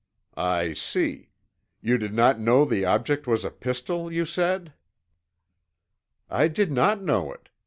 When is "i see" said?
0.35-1.29